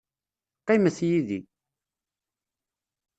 [0.59, 1.39] Qqimet yid-i.